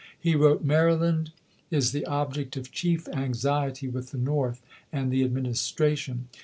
[0.19, 1.29] He wrote: Maryland
[1.69, 4.59] is the object of chief anxiety with the North
[4.91, 6.27] and the Administration.